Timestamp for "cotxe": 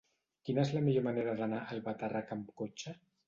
2.63-2.95